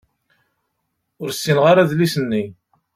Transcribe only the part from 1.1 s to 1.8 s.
Ur ssineɣ